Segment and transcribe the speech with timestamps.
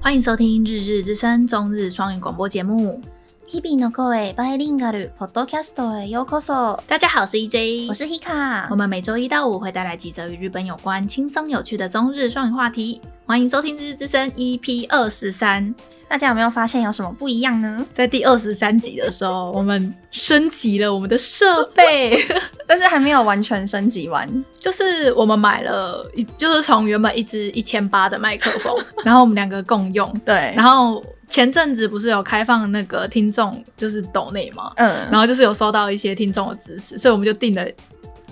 [0.00, 3.00] 欢迎收听《日日之声》中日双语广播节目。
[3.48, 6.80] 日々の声バイリンガルポッドキャストへようこそ。
[6.88, 8.66] 大家好，我是 EJ，我是 Hika。
[8.70, 13.00] 我们每周一到五会带来几则与日本有关、轻松有趣的中日双语话题。
[13.24, 15.74] 欢迎收听《日日之声》EP 二十三。
[16.11, 17.87] 大家有没有发现有什么不一样呢？
[17.93, 22.21] 在第二十三集的时候，我们升级了我们的设备，
[22.67, 24.29] 但是还没有完全升级完。
[24.59, 30.13] 就是我们买了一，就是从原本一支一千八的麦克风，然后我们两个共用。
[30.25, 30.53] 对。
[30.53, 37.65] 然后前阵子不是有开放那个听众就是抖内嘛，嗯，然后就是有收到一些听众的支持，所以我们就订了，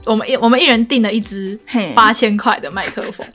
[0.03, 1.57] 我们一我们一人订了一支
[1.95, 3.25] 八千块的麦克风。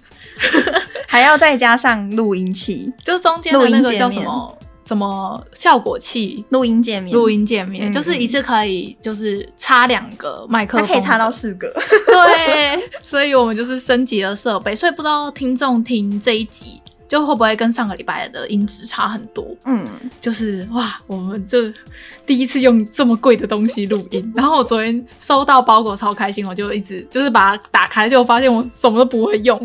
[1.15, 11.73] 还要再加上录音器，就是中间的那个叫什么什么效果器，录音界面，录音界面，就是一次可以就是插两个麦克风，它可以插到四个。
[12.09, 16.83] 对，所以我们就是升级了设备，所以不知道听众听这一集。
[17.07, 19.47] 就会不会跟上个礼拜的音质差很多？
[19.65, 19.87] 嗯，
[20.21, 21.73] 就是哇，我们这
[22.25, 29.59] 第一次用这么贵的东西录音，然后我昨天收到包裹超开心，我就一直就是把它打开，就发现我什么都不会用。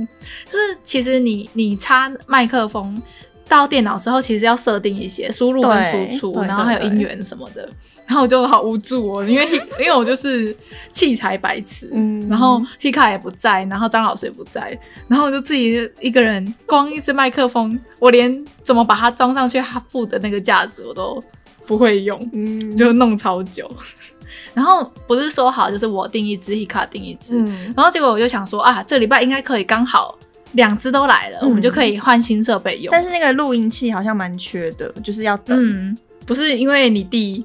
[0.45, 3.01] 就是其实你你插麦克风
[3.47, 7.69] 到电脑之后，其实要设定一些输入跟输出，然后还有音源什么的。
[8.09, 9.45] 然后我就好无助哦，因为
[9.79, 10.55] 因为我就是
[10.91, 14.75] 器材白痴，嗯，然后 Hika 也不在，然后张老师也不在，
[15.07, 21.23] 然后我就自己一个人，光一支麦克风，我连怎么把它装上去它附的那个架子我都
[21.67, 23.69] 不会用，嗯，就弄超久。
[24.55, 30.17] 然后不是说好就是我订一支，Hika 订一支，嗯，然后结果我就想说啊，这礼拜应该可以刚好
[30.53, 32.89] 两只都来了，嗯，我们就可以换新设备用。
[32.91, 35.55] 但是那个录音器好像蛮缺的，就是要等。
[35.61, 35.95] 嗯
[36.29, 37.43] 不是因为你弟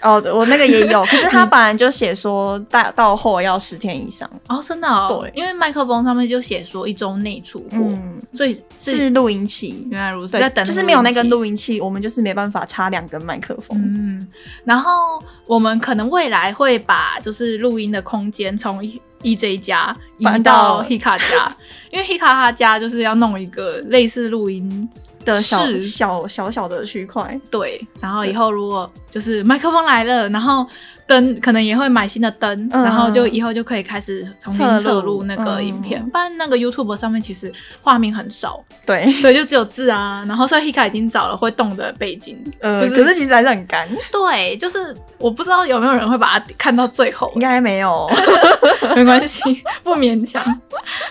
[0.00, 5.20] 哦，我那个也有， 可是他本来就写说大到货要十天以上哦，真的哦。
[5.20, 9.86] 对，因为麦克风上面就写说一周内出货，嗯，所以是，是录音器。
[9.90, 13.78] 原来如此，对，在等就是没有那个录音器，我们就是没办法插两根麦克风。
[13.78, 14.26] 嗯，
[14.64, 18.82] 然后我们可能未来会把就是录音的空间从
[19.22, 21.54] EJ 家移到 Hika 家，
[21.90, 24.88] 因为 Hika 他家就是要弄一个类似录音。
[25.24, 27.80] 的小小小小的区块，对。
[28.00, 30.66] 然后以后如果就是麦克风来了，然后
[31.06, 36.02] 灯可能也会买新的灯，嗯、然后就以后就可以开始重新侧录那个影片。
[36.10, 37.52] 不然、嗯、那个 YouTube 上面其实
[37.82, 40.24] 画面很少，对 对，就只有字啊。
[40.26, 43.88] 然后所以 Hika 已经找了会动的背景，呃，就是、可是其实还是很干。
[44.10, 48.10] 对，就是我不知道有没有人会把它看到最后，应该没有，
[48.96, 49.42] 没关系，
[49.82, 50.42] 不勉强，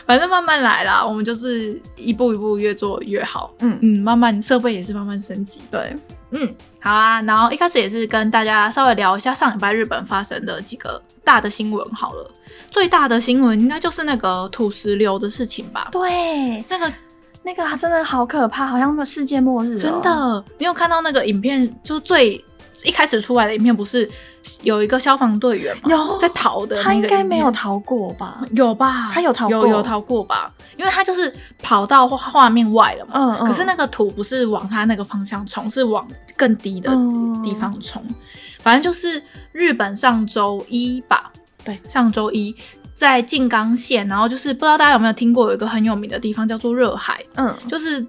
[0.06, 1.06] 反正慢慢来啦。
[1.06, 4.00] 我们就是一步一步越做越好，嗯嗯。
[4.00, 5.96] 慢慢设备也是慢慢升级，对，
[6.31, 7.22] 嗯，好啊。
[7.22, 12.31] 然后一开始也是跟大家稍微聊一下上礼拜日本发生的几个大的新闻好了。
[12.69, 15.90] 最大的新闻应该就是那个土石流的事情吧？
[15.92, 16.94] 对，那个
[17.44, 19.78] 那个真的好可怕，好像世界末日喔。
[19.78, 21.74] 真的，你有看到那个影片？
[21.84, 22.44] 就最
[22.84, 24.09] 一开始出来的影片不是？
[24.63, 28.41] 有一个消防队员有在逃的，他应该没有逃过吧？
[28.52, 29.12] 有吧？
[29.13, 30.52] 他有逃过，有有逃过吧？
[30.78, 33.12] 因为他就是跑到画面外了嘛。
[33.13, 33.47] 嗯嗯。
[33.47, 36.90] 可是那个土不是往他那个方向冲，是往更低的
[37.44, 38.03] 地方冲。
[38.07, 38.16] 嗯、
[38.59, 41.31] 反正就是日本上周一吧，
[41.63, 42.56] 对，上周一
[42.94, 48.06] 在静冈县，然后就是不知道大家有没有听过，有一个很有名的地方叫做热海，嗯，就是。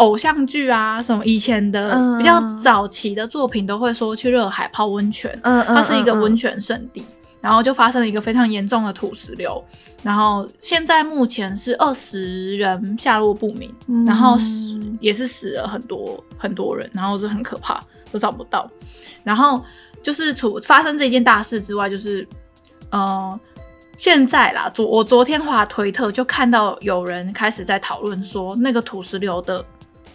[0.00, 7.04] 偶像剧啊，什么以前的比较早期的作品都会说去热海泡温泉，嗯，它是一个温泉圣地，
[7.38, 9.62] 然后就发生了一个非常严重的土石流，
[10.02, 13.70] 然后现在目前是二十人下落不明，
[14.06, 17.78] 然后死也是死了很多很多人，然后是很可怕，
[18.10, 18.66] 都找不到，
[19.22, 19.62] 然后
[20.02, 22.26] 就是除发生这件大事之外，就是
[22.88, 23.38] 呃
[23.98, 29.62] 现在啦，昨我昨天滑推特就看到有人开始在讨论说那个土石流的。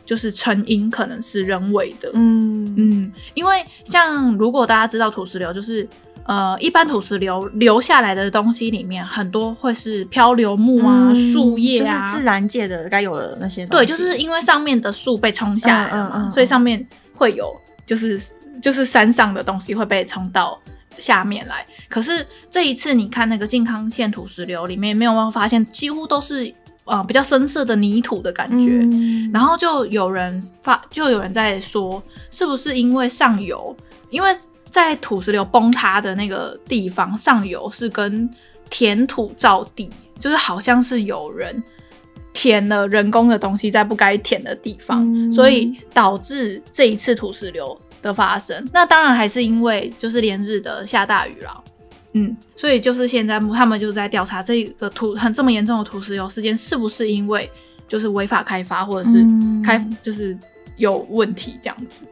[0.06, 5.88] 就是成因可能是人为的，嗯嗯，因为像如果大家知道土石流，就是
[6.26, 13.66] 呃，一般土石流流下来的东西里面，很多会是漂流木啊、树叶啊，就是自然界的该有的那些。
[13.66, 17.52] 对，就是因为上面的树被冲下来了嘛，嗯嗯嗯，所以上面会有，
[17.86, 18.22] 就是
[18.62, 20.60] 就是山上的东西会被冲到
[21.00, 21.66] 下面来。
[21.90, 26.54] 可是这一次你看那个静冈县土石流里面，没有办法发现，几乎都是。
[26.86, 33.76] 呃，比较深色的泥土的感觉，嗯、然后就有人发，就有人在说，是不是因为上游，
[34.12, 34.30] 因为
[34.70, 38.30] 在土石流崩塌的那个地方，上游是跟
[38.70, 39.90] 填土造地，
[40.20, 41.64] 就是好像是有人
[42.34, 48.64] 填了人工的东西在不该填的地方，嗯、所以导致这一次土石流的发生。
[48.72, 51.64] 那当然还是因为就是连日的下大雨了。
[52.18, 57.50] 嗯，所以就是现在他们就在调查这个土很这么严重的土石流事件是不是因为
[57.90, 59.18] 就是违法开发或者是
[59.62, 60.38] 开、嗯、就是
[60.78, 62.06] 有问题这样子。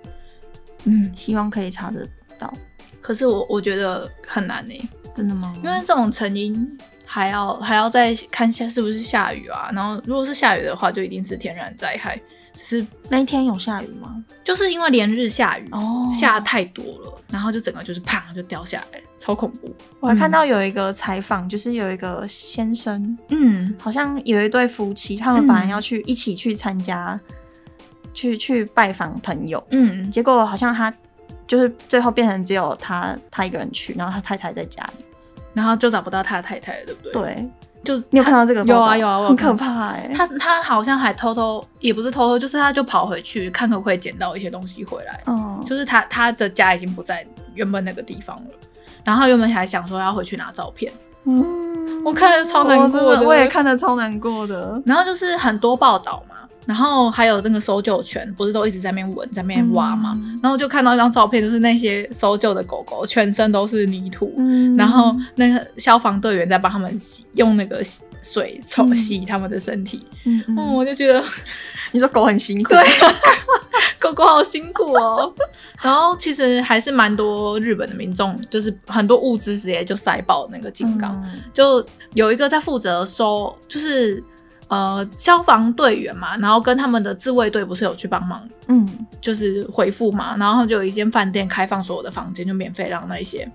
[0.84, 2.06] 嗯，希望可以查得
[2.38, 2.54] 到。
[3.00, 4.90] 可是我我觉得很难呢、欸。
[5.16, 5.54] 真的吗？
[5.64, 12.20] 因为这种成因还要还要再看下是不是下雨啊，然后如果是下雨的话，就一定是天然灾害。
[12.56, 14.24] 只是那一天有下雨吗？
[14.44, 19.74] 就是因为连日下雨哦，下太多了，然后就整个就是啪就掉下来，超恐怖。
[20.00, 27.20] 我还看到有一个采访，就是有一个先生，嗯，好像有一对夫妻，他们本来要去一起去参加，
[28.14, 30.94] 去去拜访朋友，嗯，结果好像他
[31.48, 35.06] 就是最后变成只有他他一个人去，然后他太太在家里，
[35.54, 37.12] 然后就找不到他的太太了，对不对？
[37.14, 37.50] 对。
[37.84, 38.64] 就你有看到这个？
[38.64, 40.16] 有啊有啊，很可怕哎、欸。
[40.16, 45.22] 他他好像还偷偷，也不是偷偷，就是他就跑回去看可不可以捡到一些东西回来。
[45.26, 48.52] 嗯，就是他他的家已经不在原本那个地方了，
[49.04, 50.92] 然后原本还想说要回去拿照片。
[51.26, 54.82] 嗯，我看着超难过的，我，我也看着超难过的。
[54.86, 56.36] 然后就是很多报道嘛。
[56.66, 60.40] 然后还有那个搜救犬，不是都一直在那边闻，在那边挖嘛、嗯？
[60.42, 67.82] 然后就看到一张照片，就是那些搜救的狗狗全身都是泥土，嗯、然后那个消防队员在帮他们洗，用那个
[68.22, 70.06] 水冲洗他们的身体。
[70.24, 71.24] 嗯，我就觉得，
[71.92, 72.82] 你说狗很辛苦，对，
[74.00, 75.34] 狗狗好辛苦哦。
[75.82, 84.24] 然后其实还是蛮多日本的民众，就是很多物资直接就塞爆那个井冈、嗯，就有一个在负责收，就是。
[84.68, 88.88] 呃，消防队员嘛，然后跟他们的自卫队不是有去帮忙，嗯，
[89.22, 93.48] 就是回复嘛，然后就有一间饭店开放所有的房间，就免费让那些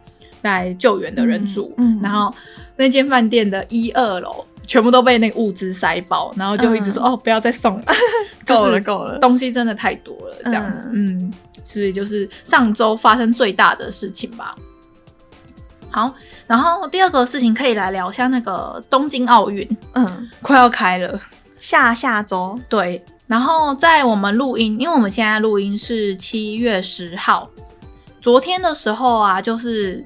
[0.43, 2.01] 来救援的人住，嗯，嗯。
[2.03, 2.33] 然后
[2.77, 7.85] 那间饭店的一二楼全部都被那个物资塞爆，然后就一直说、嗯、哦，不要再送了，
[8.47, 11.33] 够了够了，东西真的太多了，这样，嗯，嗯
[11.65, 14.55] 所以就是上周发生最大的事情吧。
[15.91, 16.13] 好，
[16.47, 21.19] 然后第二个事情可以来聊一下那个东京奥运，嗯，快要开了，
[21.59, 22.59] 下下周。
[22.69, 27.49] 对，然后在我们录音，因为我们现在录音是七月十号，
[28.21, 30.05] 昨天的时候啊，就是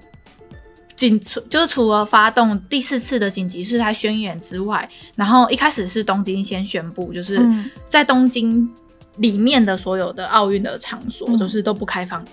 [0.94, 7.44] 紧除，就是除了发动第四次的紧急事态宣言之外，然后一开始是东京先宣布，就是
[7.88, 8.68] 在东京
[9.16, 12.24] 里面的所有的奥运的场所，嗯、就是都不开放。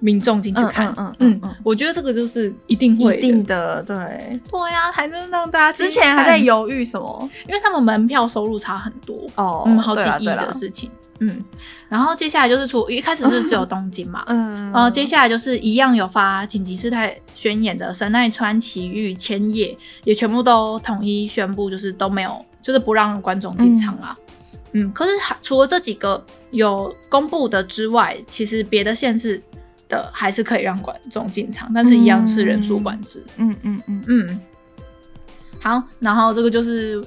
[0.00, 10.90] 民众进去看，嗯嗯，我觉得这个就是一定会的，一定的，对，对呀、啊，还能让大家之前还在犹豫什么，因为他们门票收入差很多哦，嗯，好几亿的事情，
[11.20, 11.42] 嗯，
[11.88, 24.14] 然后接下来就是除一开始是只有东京嘛，嗯，然后接下来就是一样有发紧急事态宣言的神奈川、埼玉、千叶也全部都统一宣布，就是都没有，就是不让观众进场啊，
[24.72, 29.42] 嗯，嗯，可是除了这几个有公布的之外，其实别的县市。
[29.88, 33.22] 的还是可以让观众进场，但是一样是人数管制。
[33.36, 34.40] 嗯嗯嗯嗯，嗯。
[35.60, 37.04] 好，然后这个就是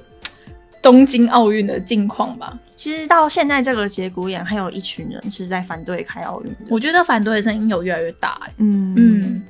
[0.82, 2.58] 东京奥运的近况吧。
[2.76, 6.56] 其实到现在这个节骨眼，还有一群人是在反对开奥运的。
[6.70, 8.40] 我觉得反对的声音有越来越大。
[8.56, 9.42] 嗯嗯。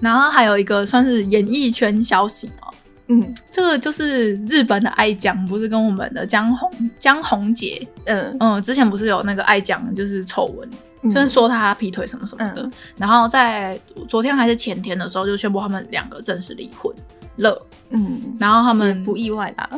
[0.00, 2.72] 然后还有一个算是演艺圈消息哦。
[3.08, 7.86] 嗯，这个就是日本的爱酱，不是跟我们的江宏江宏杰。
[8.04, 10.70] 嗯嗯，之前不是有那个爱酱就是丑闻。
[11.04, 16.94] 就是说他劈腿什么什么的，嗯、然后在昨天还是前天的时候就宣布他们两个正式离婚
[17.36, 17.66] 了。
[17.88, 19.68] 嗯，然后他们不意外吧？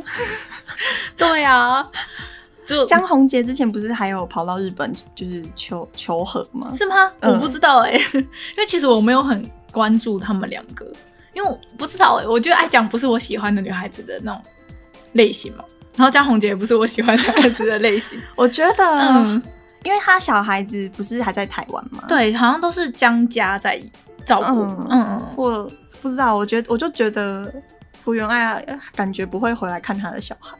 [1.16, 1.88] 对啊，
[2.66, 6.70] 就江宏杰之前不是还有跑到日本就是求求和吗？
[6.72, 7.12] 是吗？
[7.20, 10.84] 嗯、我不知道哎、欸，因为其实我没有很关注他们两个，
[11.34, 14.42] 因为我不知道哎、欸，我觉得爱讲不是我喜欢的女孩子的那种
[15.12, 15.64] 类型嘛，
[15.96, 18.84] 然后江宏杰也不是我喜欢的女孩子的类型，我觉得。
[18.84, 19.42] 嗯
[19.84, 22.04] 因为他小孩子不是还在台湾吗？
[22.08, 23.82] 对，好像都是江家在
[24.24, 24.62] 照顾。
[24.62, 25.70] 嗯嗯，我
[26.00, 27.52] 不知道，我觉得我就觉得
[28.02, 30.56] 福原爱感觉不会回来看他的小孩，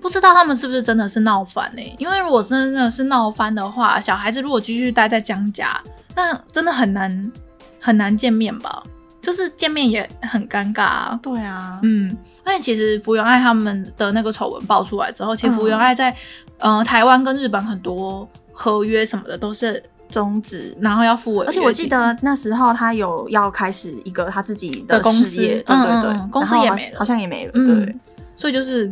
[0.00, 1.82] 不知道他们是不是真的是闹翻呢？
[1.98, 5.80] 因为如果真的是闹翻的话，小孩子如果继续待在江家，
[6.14, 7.32] 那真的很难
[7.80, 8.82] 很难见面吧？
[9.20, 11.20] 就是见面也很尴尬啊。
[11.22, 12.10] 对啊，嗯，
[12.46, 16.14] 因为其实福原爱他们的那个丑闻爆出来之后，其实福原爱在。
[16.60, 21.60] 呃，台湾跟日本很多合约什么的都是终止，然后要付违约金。
[21.60, 27.94] 而且我记得那时候他有要开始一个他自己的事业，对对对，嗯嗯，公司也没了，好像也没了，嗯，对。
[28.36, 28.90] 所以就是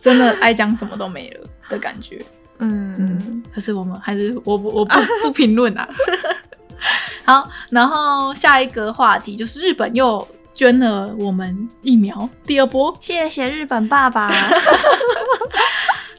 [0.00, 2.24] 真的爱讲什么都没了的感觉，
[2.58, 3.42] 嗯嗯。
[3.52, 5.88] 可是我们还是我不我不不评论啊。
[7.24, 14.30] 好，然后下一个话题就是日本又捐了我们疫苗第二波，谢谢日本爸爸。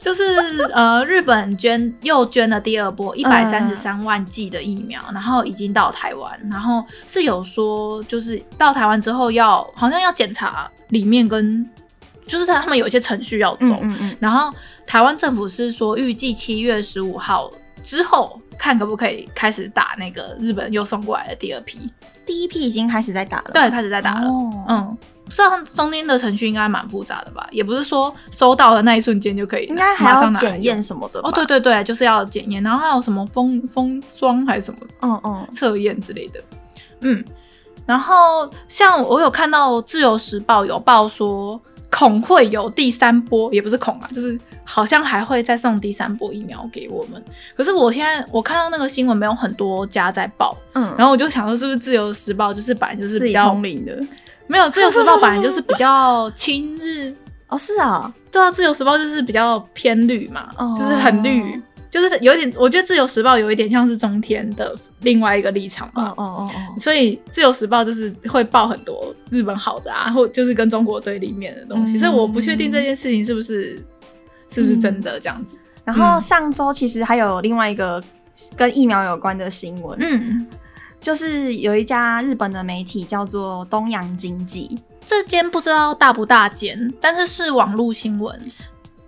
[0.00, 0.24] 就是
[0.74, 11.64] 呃，日本捐又捐了第二波一百三十三万剂的疫苗，嗯，然后已经到台湾，然后是有说，就是到台湾之后要好像要检查里面跟
[12.26, 13.78] 就是他们有一些程序要走。
[13.80, 14.52] 嗯嗯嗯，然后
[14.84, 17.48] 台湾政府是说预计七月十五号
[17.84, 21.92] 之后看可不可以开始打那个日本又送过来的第二批。
[22.24, 24.28] 第一批已经开始在打了，对，开始在打了。
[24.30, 31.18] 哦、嗯，虽然中间的程序应该蛮复杂的吧，也不是说收到的那一瞬间就可以，应该还要检验什么的。
[31.24, 36.40] 哦，对对对，就是要检验，然后还有什么封封装还是什么，嗯嗯，测验之类的。
[37.00, 37.24] 嗯，
[37.84, 41.60] 然后像我有看到《自由时报》有报说，
[41.92, 44.36] 恐会有第三波，也不是恐啊，就是。
[44.64, 47.22] 好像还会再送第三波疫苗给我们，
[47.56, 54.00] 可是我现在我看到那个新闻没有很多家在报，嗯，然后我就想说是不是自由时报就是本来就是比较通灵的，
[54.46, 57.12] 没有自由时报本来就是比较亲日。
[57.50, 61.60] 哦，是啊，对啊，自由时报就是比较偏绿嘛，哦、就是很绿，
[61.92, 73.80] 就是有点，我觉得自由时报有一点像是中天的另外一个立场吧，哦哦哦哦，所以自由时报就是会报很多日本好的啊，或就是跟中国对立面的东西，嗯、所以我不确定这件事情是不是。
[74.54, 75.56] 是不是真的这样子？
[75.56, 78.04] 嗯、然后上周其实还有另外一个
[78.54, 80.46] 跟疫苗有关的新闻，嗯，
[81.00, 88.38] 就是有一家日本的媒体叫做东洋经济，这间不知道大不大间，但是是网络新闻，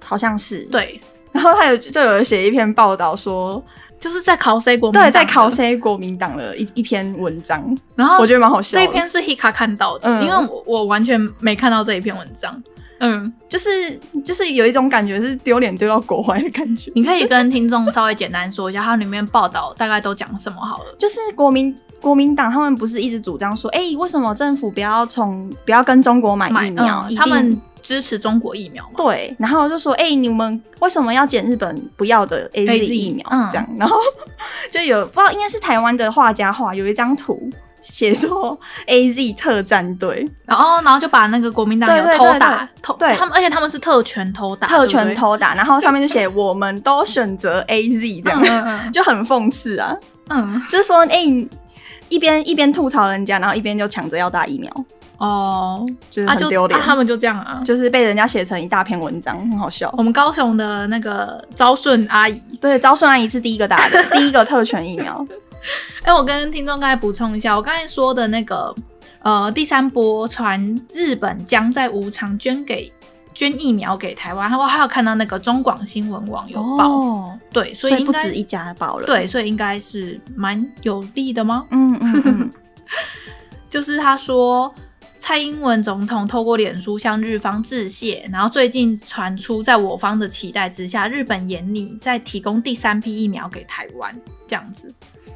[0.03, 0.63] 好像是。
[0.73, 0.99] 对。
[1.35, 3.63] 然后他有就有人写一篇报道说。
[4.01, 8.77] 就是在考 C 国对，在考 C 国民党的一一篇文章，然后我觉得蛮好笑。
[8.77, 12.63] 这一篇是 Hika 看到的，嗯、因为我我完全没看到这一篇文章。
[12.99, 16.93] 嗯，就是就是有一种感觉是丢脸丢到国外的感觉。
[16.95, 20.95] 你可以跟听众稍微简单说一下，它里面报道大概都讲什么好了。
[20.99, 27.07] 就是国民国民党他们不是一直主张说，哎、欸，为什么政府不要从不要跟中国买疫苗？
[27.09, 27.59] 嗯、他们。
[27.85, 28.93] 支持中国疫苗嘛？
[28.97, 33.25] 对，然后就说，哎、欸，你们为什么要捡日本不要的 AZ 疫苗？
[33.31, 33.99] 嗯、这样，然后
[34.73, 37.39] 就有不知道应该是台湾的画家画有一张图，
[37.83, 43.15] 写说 AZ 特战队，然后然后就把那个国民党有偷打，偷对。
[43.15, 48.93] 他们，而且他们是特权偷打，特权偷打，然后上面就写 我们都选择 AZ 这样，嗯嗯嗯。
[48.93, 49.95] 就很讽刺啊，
[50.31, 51.49] 嗯，就是说，哎、欸，
[52.09, 54.73] 一边一边吐槽人家，然后一边就抢着要打疫苗。
[55.25, 59.93] 哦，就是很丢脸、他们就这样啊，就是被人家写成一大篇文章，很好笑。
[59.97, 65.27] 我们高雄的那个招顺阿姨，对，招顺阿姨是第一个打的， 第一个特权疫苗。
[66.03, 68.75] 哎、欸，我跟听众刚才补充一下，我刚才说的那个
[69.23, 72.93] 呃第三波传日本将在无偿捐给
[73.33, 81.65] 捐疫苗给台湾，然后还有看到那个中广新闻网有报，哦、对，所以，所以不止一家报了，对，所以应该是蛮有利的吗？
[81.71, 82.51] 嗯嗯嗯，
[83.71, 84.75] 就是他说。
[85.25, 94.15] 蔡英文总统透过脸书向日方致谢，然后最近传出，在我方的期待之下，日本严拟再提供第三批疫苗给台湾，
[94.47, 94.93] 这样子。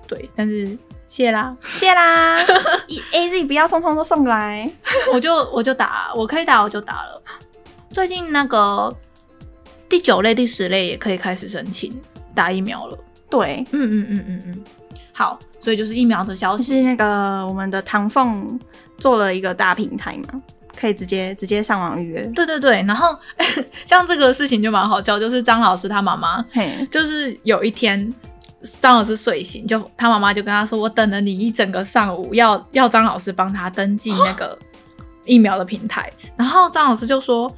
[0.07, 0.77] 对，但是
[1.09, 2.37] 谢啦， 谢啦，
[3.15, 4.71] A Z 不要通通都送来，
[5.11, 7.23] 我就我就打，我可以打我就打了。
[7.91, 8.95] 最近那个
[9.89, 11.99] 第九类、第十类也可以开始申请
[12.35, 12.99] 打疫苗了。
[13.31, 14.65] 对，嗯嗯嗯嗯嗯，
[15.15, 18.59] 好，所以就是疫苗的消息，是那个我们的唐凤。
[18.99, 20.43] 做了一个大平台嘛，
[20.77, 22.21] 可以直接直接上网预约。
[22.35, 23.17] 对对对，然后
[23.87, 28.13] 像这个事情就蛮好笑，就是张老师他妈妈，嘿，就是有一天
[28.81, 34.59] 张老师睡醒，就他妈妈就跟他说：“我等了你一整个上午，要要张老师帮他登记那个
[35.25, 37.49] 疫苗的平台。”然后张老师就说。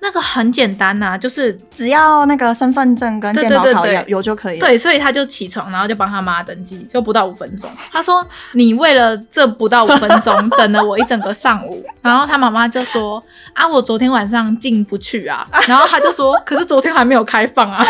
[0.00, 4.58] 那个很简单呐、啊，就是只要那个身份证跟健保卡有有就可以。
[4.60, 7.68] 对，所以他就起床，然后就帮他妈登记，就不到五分钟。
[7.90, 13.22] 他说：“你为了这不到五分钟，等了我一整个上午。”然后他妈妈就说
[13.54, 15.46] ：“啊，我昨天晚上进不去啊。
[15.66, 17.84] ”然后他就说：“可是昨天还没有开放啊。”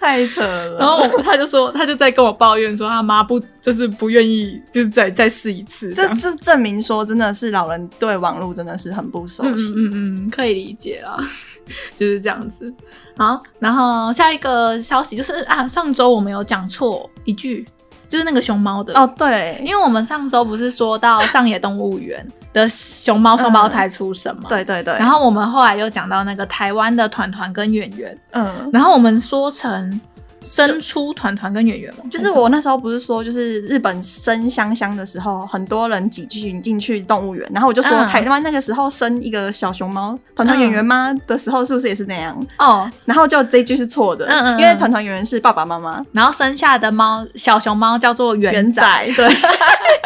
[0.00, 0.78] 太扯了。
[0.78, 5.92] 然后他就说，他就在跟我抱怨说，他妈不就是不愿意，就是再再试一次。
[5.94, 9.72] 这这证明说，真的是老人对网络真的是很不熟悉。
[9.76, 10.05] 嗯嗯嗯。
[10.06, 11.18] 嗯，可以理解啦，
[11.96, 12.72] 就是这样子。
[13.16, 17.66] 好，然后下一个消息就是啊，上周我们有讲错一句，
[18.08, 18.98] 就是那个熊猫的。
[18.98, 30.00] 哦，对，因为我们上周不是说到上野动物园的熊猫双胞胎出生嘛，嗯，对对对，然后我们后来又讲到那个台湾的团团跟圆圆，嗯，然后我们说成。
[30.46, 32.04] 生出团团跟圆圆吗？
[32.10, 41.12] 就是我那时候不是说，就是日本生香香的时候，很多人挤进进去动物园，然后我就说台湾那个时候生一个小熊猫团团圆圆吗？
[41.26, 42.46] 的时候，是不是也是那样？
[42.58, 48.82] 哦，然后就这一句是错的，嗯嗯，因为团团圆圆是爸爸妈妈，然后生下的猫小熊猫叫做圆仔，
[49.16, 49.28] 对，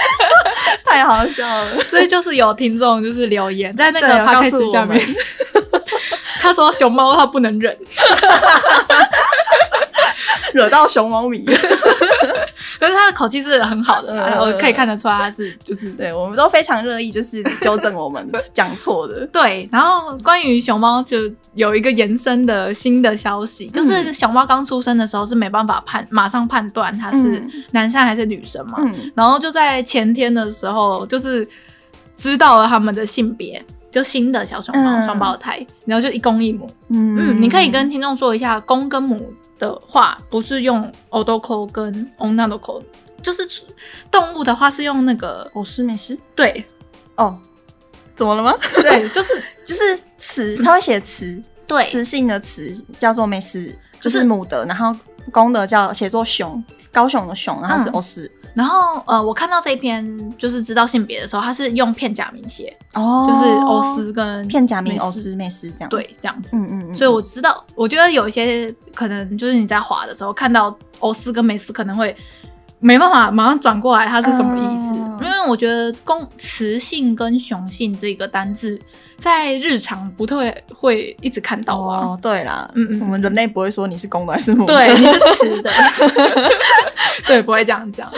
[0.85, 1.81] 太好笑了。
[1.85, 5.01] 所以就是有听众就是留言在那个 podcast 下面，
[6.41, 7.77] 他说熊猫他不能忍。
[10.53, 11.45] 惹到熊猫迷，
[12.79, 19.27] 可是他的口气是很好的，然后可以看得出来他是就是对我们都非常乐意就是纠正我们 讲错的。
[19.29, 21.19] 对，然后关于熊猫就
[21.55, 31.47] 有一个延伸的新的消息，就是熊猫刚出生的时候是没办法判马上判断它是男生还是女生嘛，嗯、然后就在前天的时候就是
[32.17, 33.63] 知道了他们的性别。
[33.93, 36.71] 就新的小熊猫双胞胎，然后就一公一母。
[36.91, 37.17] 嗯。
[37.19, 42.84] 嗯，你可以跟听众说一下，公跟母的话不是用 odoko 跟 onanoko，
[43.22, 43.48] 就是
[44.12, 46.18] 动物的话是用那个オスメス。
[46.36, 46.66] 对，
[47.16, 47.38] 哦，
[48.16, 48.54] 怎么了吗？
[48.82, 54.94] 对， 就是就是雌，它会写雌，对，雌性的雌叫做メス，就是母的，然后
[55.32, 58.32] 公的叫写作熊，高雄的熊，然后是オス。
[58.55, 66.95] 然后呃，我看到这一篇就是知道性别的时候，他是用片假名写，哦，就是欧斯跟片假名欧斯、美斯这样，对，这样子，嗯嗯嗯。
[66.95, 72.15] 所以我知道，我觉得有一些可能就是你在滑的时候看到欧斯跟美斯，可能会
[72.81, 74.95] 没办法马上转过来，它是什么意思？
[74.95, 78.81] 嗯、因为我觉得公雌性跟雄性这个单字
[79.19, 82.01] 在日常不太会一直看到啊。
[82.01, 85.71] 哦，对啦，嗯嗯，我们人类不会说你是公的还是母的，对，你是雌的，
[87.27, 88.11] 对，不会这样讲。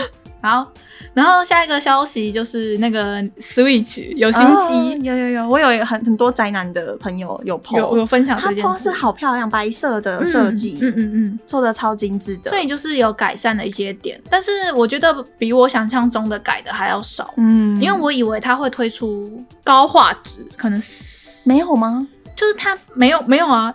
[0.42, 0.66] 好，
[1.14, 20.82] 然后下一个消息就是那个 Switch 有新机，有有有，我有很很多宅男的朋友有 po，有有分享这件事，它 po 是好漂亮，白色的设计，嗯嗯嗯，做的超精致的，所以就是有改善的一些点，但是我觉得比我想象中的改的还要少，嗯，因为我以为它会推出高画质，可能
[21.44, 22.04] 没有吗？
[22.34, 23.72] 就是它没有没有啊，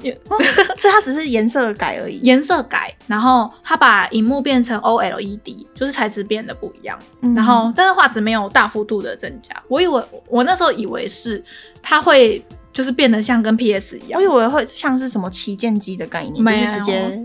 [0.77, 9.55] 所以它只是颜色改而已，颜色改，然后它把荧幕变成 OLED，就是材质变得不一样，嗯、然后但是画质没有大幅度的增加。
[9.67, 11.43] 我以为我那时候以为是
[11.81, 17.23] 它会就是变得像跟 PS 一样，我以为会像是什么旗舰机的概念，就是直接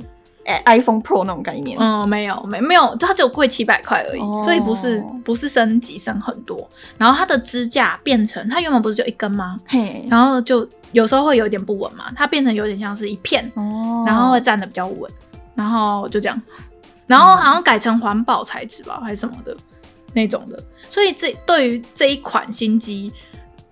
[0.65, 1.79] iPhone Pro 那种概念。
[1.79, 6.69] 嗯，没有没没有，它只有贵七百块而已，哦、所以不是不是升级升很多。
[6.99, 9.59] 然后它的支架变成它原本不是就一根吗？
[9.67, 10.69] 嘿，然后就。
[10.93, 15.11] 有时候会有点不稳嘛，它变成有点像是一片，哦、然后会站的比较稳，
[15.55, 16.43] 然后就这样，
[17.07, 19.57] 然后好像改成环保材质吧，嗯、还是什么的
[20.13, 23.11] 那种的，所以这对于这一款新机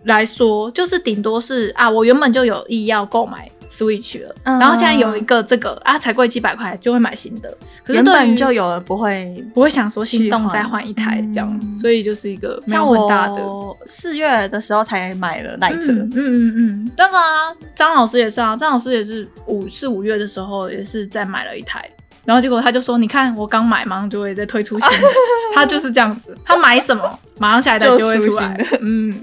[0.04, 3.50] 来说，就是顶多是啊，我原本就有意要购买。
[3.70, 7.56] Switch 了，然后现在有一个这个啊，才贵几百块就会买新的。
[7.84, 13.40] 可是对于就有了，不会不会想说心动再换一台这样，所以就是一个没有很大的。
[13.86, 21.88] 四月的时候才买了 Lite，嗯嗯嗯，那个啊，张老师也是啊，张老师也是五四五月的时候也是再买了一台，
[22.24, 25.06] 然后结果他就说，你看我刚买，马上就会再推出新的，
[25.54, 29.14] 他就是这样子，他买什么马上下一代就会出来，嗯，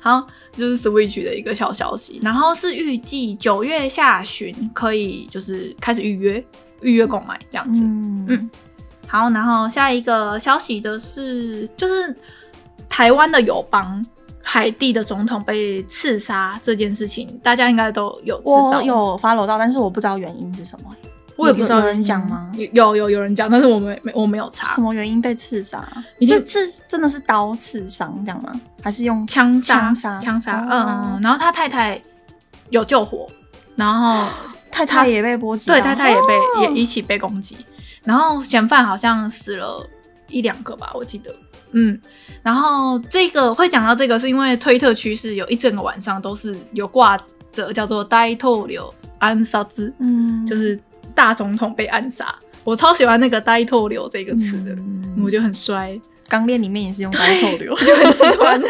[0.00, 0.26] 好。
[0.54, 6.44] 就是 Switch 的一个小消息，然后是预计九月下旬可以就是开始预约
[6.82, 7.80] 预约购买这样子。
[7.82, 8.50] 嗯，嗯，
[9.06, 12.14] 好，然后下一个消息的是，就是
[12.88, 14.04] 台湾的友邦
[14.42, 20.94] 海地的总统被刺杀这件事情，大家应该都有知道，我有 follow 到，但是我不知道原因是什么。
[21.36, 22.50] 我也不知道有人讲吗？
[22.72, 25.82] 有有有人讲，但是我没没我没有查什么原因被刺杀。
[26.18, 28.52] 你是刺真的是刀刺伤这样吗？
[28.82, 29.74] 还是用枪杀？
[29.74, 30.66] 枪杀枪杀。
[30.70, 31.20] 嗯嗯。
[31.22, 32.00] 然后他太太
[32.70, 33.28] 有救火，
[33.76, 34.28] 然后
[34.70, 37.56] 太太也被波及，对，太太也被也一起被攻击。
[38.04, 39.88] 然后嫌犯好像死了
[40.28, 41.34] 一两个吧，我记得。
[41.72, 41.98] 嗯。
[42.42, 47.18] 然后这个会讲到这个，是因为推特趋势有一整个晚上都是有挂
[47.50, 50.78] 着叫做“呆透流安杀”字，嗯，就是。
[51.14, 55.98] 大总统被暗杀，我超喜欢那个“呆透流”这个词的，嗯、我觉得很帅。
[56.28, 58.60] 钢炼里面也是用“呆透流”，我就很喜欢。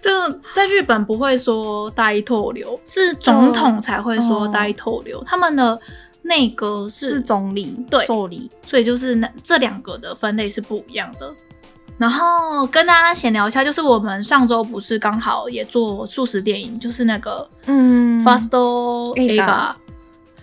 [0.00, 0.10] 就
[0.52, 5.20] 在日本不会说“呆透流”，是总统才会说“呆透流”。
[5.22, 5.78] 哦、他们的
[6.22, 11.32] 内阁是，是总理，对，受理，所以就是那这两个的分类是不一样的。
[11.96, 18.48] 然后跟大家闲聊一下，就是我们上周不是刚好也做素食电影，就是那个嗯，Fast
[19.14, 19.74] Eiga。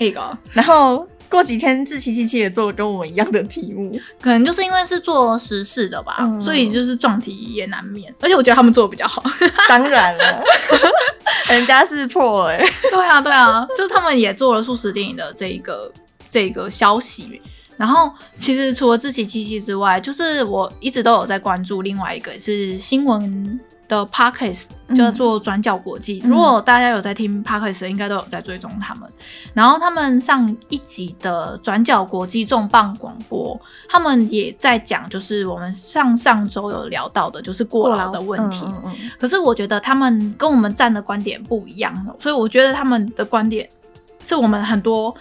[0.02, 8.12] 那个，然后过几天志祺七七也做了跟我们一样的题目，可能就是因为是做时事的吧，嗯、所以就是撞题也难免。
[8.20, 9.24] 而且我觉得他们做的比较好，
[9.70, 10.44] 当然了，
[11.50, 15.92] 人家是破哎、欸，对啊对啊，就是他们也做了速食电影的这一个
[16.32, 17.40] 这个消息。
[17.78, 23.60] 然后其实除了志祺七七之外，就是我一直都有在关注另外一个是新闻。
[23.92, 24.64] 的 Podcast
[24.96, 29.10] 叫做转角国际，嗯、如果大家有在听 Podcast 应该都有在追踪他们。
[29.54, 38.64] 然后他们上一集的转角国际重磅广播，他们也在讲，就是我们上上周有聊到的，就是过劳的问题。
[38.66, 43.70] 嗯嗯嗯、可是我觉得他们跟我们站的观点不一样，所以我觉得他们的观点
[44.24, 45.14] 是我们很多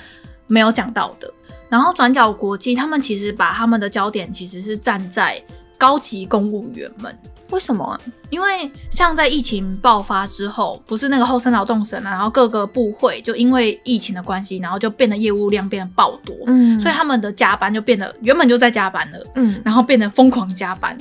[0.47, 1.29] 没有讲到的。
[1.69, 5.43] 然后转角国际他们其实把他们的焦点其实是站在
[5.77, 7.17] 高级公务员们。
[7.51, 8.01] 为什么啊？
[8.31, 20.97] 因为像在疫情爆发之后，不是那个后生劳动省啊，然后各个部会就因为疫情的关系，然后就变得业务量变得爆多，嗯，所以他们的加班就变得原本就在加班了，嗯，然后变得疯狂加班，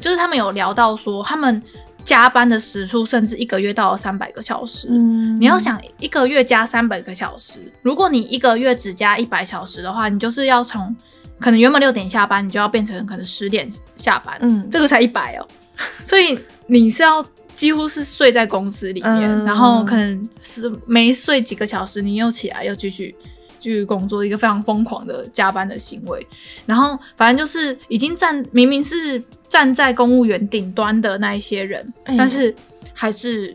[0.00, 1.62] 就是他们有聊到说，他们
[2.02, 10.96] 加班的时数甚至一个月到了三百个小时，嗯，你要想一个月加三百个小时，如果你一个月只加一百小时的话，你就是要从
[11.38, 15.46] 可能原本六点下班，你就要变成可能十点下班，嗯，这个才一百哦。
[16.04, 23.14] 所以你是要几乎是睡在公司里面，嗯、然后可能是没睡几个小时，你又起来又继续
[23.58, 26.26] 继续工作，一个非常疯狂的加班的行为。
[26.64, 32.54] 然后反正就是已经站明明是站在公务员顶端的那一些人，嗯、但是
[32.94, 33.54] 还是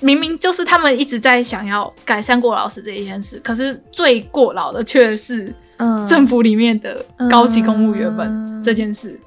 [0.00, 5.54] 明明就是他们一直在想要改善过劳死这一件事，可是最过劳的却是
[6.06, 9.18] 政府里面的高级公务员们这件事。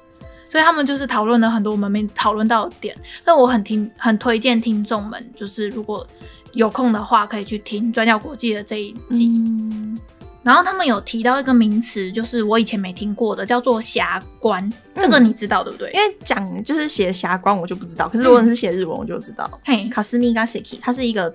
[0.54, 6.06] 所以他们就是讨论了很多我们没讨论到的点，但我很听很推荐听众们，就是如果
[6.52, 9.26] 有空的话，可以去听转角国际的这一集。
[9.26, 9.98] 嗯、
[10.44, 14.64] 然后他们有提到一个名词，就是我以前没听过的，叫做霞关。
[14.94, 15.90] 嗯、这个你知道对不对？
[15.90, 18.08] 因为讲就是写霞关，我就不知道。
[18.08, 19.50] 可是如果是写日文，我就知道。
[19.64, 21.34] 嘿，卡斯米加塞基，它是一个。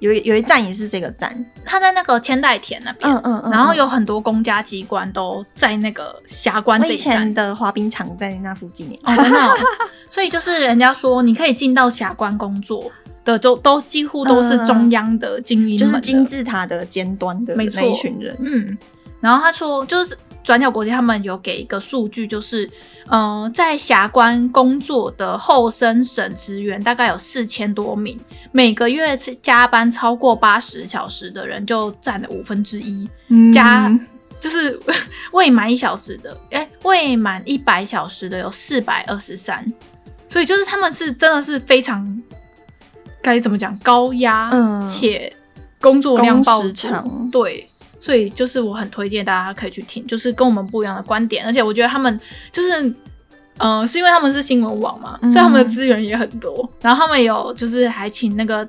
[0.00, 6.96] 有有一站也是这个站，它在那个千代田那边，嗯嗯嗯，然后有很多公家机关都在那个霞关这一站。
[6.96, 9.54] 以前的滑冰场在那附近，哦，真的哦。
[10.10, 12.90] 所以就是人家说，你可以进到霞关工作
[13.24, 18.36] 的，都都几乎都是中央的精英，就是金字塔的尖端的那一群人。
[18.40, 18.76] 嗯，
[19.20, 20.16] 然后他说就是。
[20.44, 22.70] 转角国际他们有给一个数据，就是，
[23.08, 28.20] 呃，在峡关工作的后生省职员大概有四千多名，
[28.52, 33.90] 每个月加班超过八十小时的人就占了五分之一，嗯、加
[34.38, 34.78] 就是
[35.32, 39.64] 未满一小时的，哎、欸，未满一百小时的有四百二十三，
[40.28, 42.22] 所以就是他们是真的是非常
[43.22, 45.34] 该怎么讲高压，嗯、且
[45.80, 47.70] 工作量爆长，对。
[48.04, 52.20] 所以就是我很推荐大家可以去听，就是跟我们不一样的观点，而且我觉得他们
[52.52, 52.82] 就是，
[53.56, 56.68] 嗯、呃，是因为他们是新闻网嘛，嗯、所以他们的资源也很多。
[56.82, 58.62] 然后他们有就是还请那个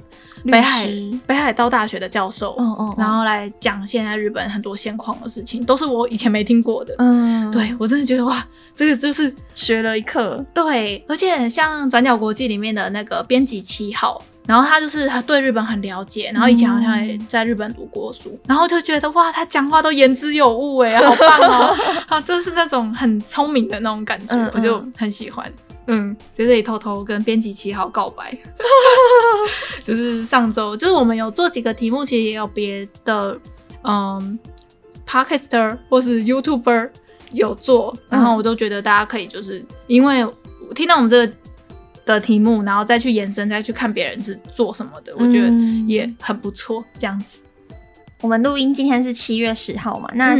[0.45, 0.88] 北海
[1.28, 6.95] 北海道大学的教授，嗯嗯，然后来讲现在日本很多现况的事情，都是我以前没听过的。
[7.00, 8.41] 嗯，对我真的觉得哇，
[8.74, 10.41] 这个就是学了一课。
[10.54, 14.21] 对，而且像转角国际里面的那个编辑七号。
[14.48, 21.76] 然后他就是他对日本很了解，然后以前好像也在日本读过书，嗯、然后就觉得哇，他讲话都言之有物哎， 好棒哦，
[22.08, 24.52] 好就是那种很聪明的那种感觉，嗯嗯。
[24.54, 25.52] 我就很喜欢。
[25.88, 28.36] 嗯，在这里偷偷跟编辑七号告白，
[29.84, 33.38] 就是上周就是我们有做几个题目，其实也有别的
[33.84, 34.40] 嗯
[35.08, 36.90] ，Podcaster 或是 YouTuber
[37.32, 40.26] 有做，然后我都觉得大家可以就是因为
[40.74, 41.34] 听到我们这个。
[42.06, 45.50] 的题目，然后再去延伸，再去看别人是做什么的，嗯、我觉得
[45.88, 46.86] 也很不错。
[47.00, 47.39] 这样子，
[48.22, 50.38] 我们录音今天是七月十号嘛，那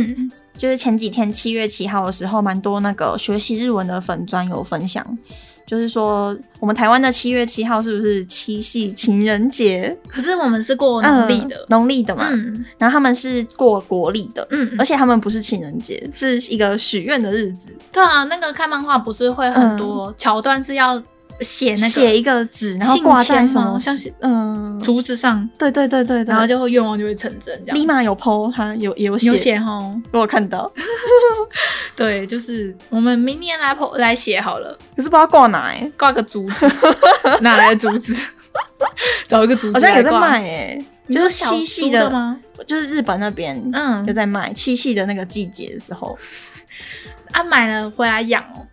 [0.56, 5.06] 就是前几天七月七号的时候，蛮多那个学习日文的粉专有分享，
[5.65, 9.97] 就是说我们台湾的七月七号是不是七夕情人节？
[10.08, 17.75] 可是我们是过农历的，农历、嗯、的嘛，嗯、然后他们是过国历的，嗯，而且他们不是情人节，是一个许愿的日子。
[17.91, 21.01] 对啊，那个看漫画不是会很多桥段是要。
[21.41, 27.78] 写那个写一个纸，然后挂在什么像嗯竹子上，对对对对，然后就会愿望就会成真这样。
[27.78, 29.80] 立马有 po，他有有写，有写哈，
[30.12, 30.71] 我有看到。
[31.95, 36.69] 对，就是我们明年来 po 来写好了，可是不知道挂哪哎，挂个竹子，
[37.41, 38.15] 哪来的竹子？
[39.28, 42.39] 找一个竹子，好像有在卖哎，就是七夕的吗？
[42.65, 46.17] 就是日本那边嗯有在卖七夕的那个季节的时候，
[47.32, 48.65] 啊买了回来养哦。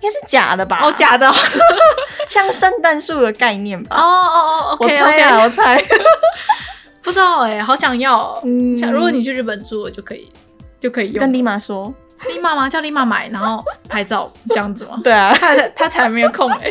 [0.00, 0.80] 应该是假的吧？
[0.82, 1.30] 哦，假的，
[2.28, 3.96] 像圣诞树的概念吧？
[3.96, 4.38] 哦哦
[4.70, 5.82] 哦，OK OK，我猜，
[7.04, 8.40] 不知道哎，好想要。
[8.44, 10.30] 嗯，像如果你去日本住，就可以，
[10.80, 11.20] 就可以用。
[11.20, 11.92] 跟丽玛说，
[12.28, 12.68] 丽玛吗？
[12.68, 14.98] 叫丽玛买，然后拍照这样子吗？
[15.04, 16.70] 对啊，他他才没有空哎。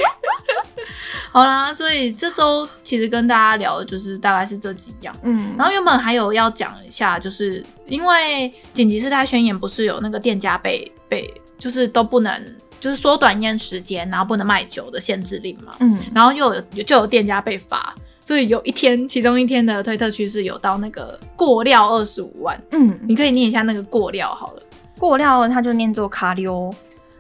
[1.32, 5.16] 好啦，所以这周其实跟大家聊的就是大概是这几样。
[5.22, 12.44] 嗯，然后原本还有要讲一下，就是因为紧急事态宣言不是有那个店家被被就是都不能。
[12.80, 15.74] 就是缩短营业时间，然后不能卖酒的限制令嘛。
[15.80, 22.62] 嗯，然后又有就有店家被罚，所以有一天，其中一天的推特趋势有到那个过料二十五万。
[22.72, 24.62] 嗯，你可以念一下那个过料好了。
[24.98, 26.74] 过料它就念作卡溜。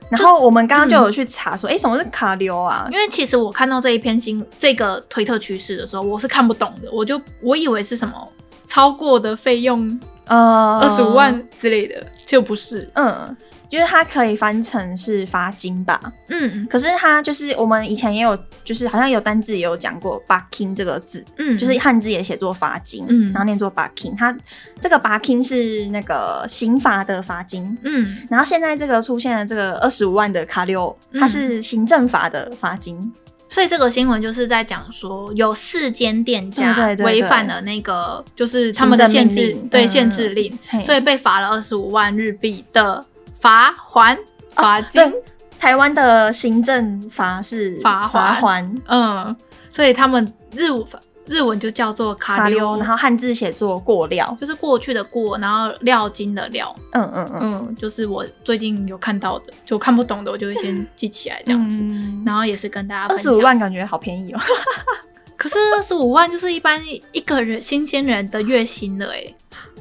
[0.10, 2.88] 然后我们刚刚就有去查说，哎、嗯，什么是卡溜啊？
[2.91, 8.13] 因为其实我看到这一篇新这个推特趋势的时候，我是看不懂的，我就我以为是什么
[8.65, 10.00] 超过的费用。
[10.26, 13.36] 呃，二十五万之类的，就不是，嗯。
[13.70, 24.18] 就是它可以翻成是罚金吧，嗯，可是它就是我们以前也有，就是好像有单字也有讲过““bucking” ”这个字，嗯，就是汉字也写作罚金，嗯，然后念作““bucking”，”。
[24.18, 24.36] 它
[24.82, 33.12] 这个““bucking” ”是那个刑罚的罚金，嗯，然后现在这个出现了这个二十五万的卡六，它是行政罚的罚金，嗯。
[33.52, 43.06] 所以这个新闻就是在讲说，有四间店家违反了那个就是他们的限制，对限制令，所以被罚了二十五万日币的。
[43.39, 44.17] 罚还
[44.56, 45.13] 罚金，哦、
[45.58, 49.36] 台湾的行政罚是罚罚还嗯，
[49.69, 50.65] 所以他们日
[51.25, 63.08] 日文就叫做卡溜，然后汉字写作过料，就是过去的过，然后料金的料，嗯嗯嗯，嗯，就是我最近有看到的，就看不懂的，我就会先记起来这样子，嗯、然后也是跟大家。
[63.08, 64.39] 二十五万感觉好便宜哦，
[65.38, 69.34] 可是二十五万就是一般一个人新鲜人的月薪了哎。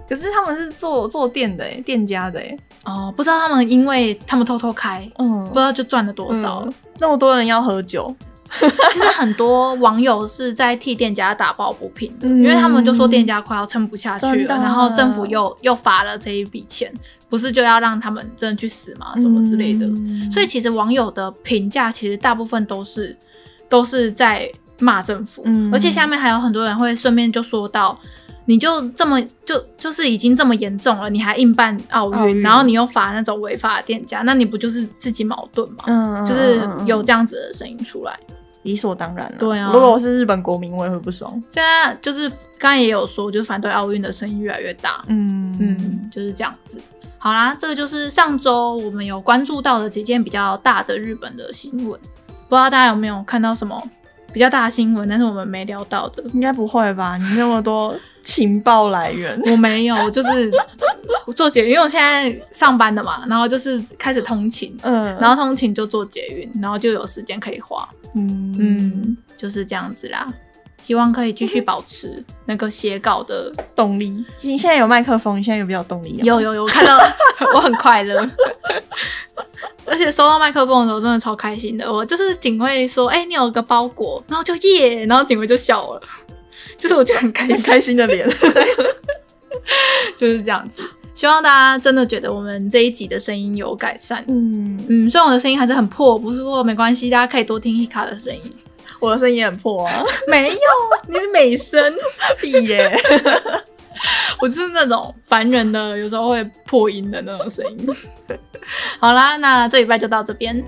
[0.09, 8.15] 可是他们是做做店的哎，店家的哎，哦，不知道他们，因为他们偷偷开，嗯，不知道就赚了多少，嗯，那么多人要喝酒，
[8.59, 16.91] 其实很多网友是在替店家打抱不平的，嗯，因为他们就说店家快要撑不下去了，然后政府又又罚了这一笔钱，
[17.29, 19.13] 不是就要让他们真的去死吗？
[19.17, 23.15] 什么之类的，嗯，所以其实网友的评价其实大部分都是
[23.69, 27.99] 都是在骂政府，嗯，而且下面还有很多人会顺便就说到。
[28.49, 35.85] 你就这么就就是已经这么严重了，你还硬办奥运，然后你又罚那种违法的店家，那你不就是自己矛盾吗？
[35.87, 38.19] 嗯，就是有这样子的声音出来，
[38.63, 39.37] 理所当然了。
[39.39, 41.31] 对啊，如果我是日本国民，我也会不爽。
[41.51, 45.05] 现在就是刚刚也有说，就是反对奥运的声音越来越大。
[45.09, 46.81] 嗯嗯，就是这样子。
[47.19, 52.01] 好啦，这个就是上周我们有关注到的几件比较大的日本的新闻，
[52.49, 53.79] 不知道大家有没有看到什么
[54.33, 57.19] 比较大的新闻，但是我们没聊到的，应该不会吧？
[57.19, 57.95] 你那么多。
[58.29, 60.53] 情报来源我没有，我就是
[61.35, 70.31] 做捷运，因为我现在上班的嘛，然后就是开始通勤，嗯，然后通勤就做捷运，然后就有时间可以花，嗯嗯，就是这样子啦。
[70.83, 74.11] 希望可以继续保持那个写稿的动力。
[74.43, 76.21] 你现在有麦克风，你现在有比较动力？
[76.23, 76.99] 有有有，我看到
[77.57, 78.29] 我很快乐，
[79.87, 81.91] 而且收到麦克风的时候真的超开心的。
[81.91, 86.03] 我就是警卫说，哎、欸，你有个包裹，然后就耶，然后警卫就笑了。
[86.79, 88.27] 就是我就很开心，开心的脸，
[90.17, 90.81] 就是这样子。
[91.13, 94.25] 希望大家真的觉得我们这一集的声音有改善。
[94.29, 98.41] 嗯嗯，虽然我的声音还是很破，不是说没关系，大家可以多听 Hika 的声音。
[99.01, 100.59] 我的声音也很破啊， 没有，
[101.09, 101.93] 你是美声，
[102.41, 102.97] 屁耶！
[104.41, 107.89] 我就是那种烦人的，有时候会破音的那种声音。
[109.01, 110.65] 好啦，那这礼拜就到这边。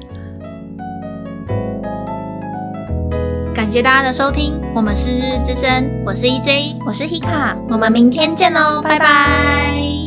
[3.71, 10.00] 感谢大家的收听，我们是日日之声，我是 EJ，我是 Hika，我们明天见喽，拜拜。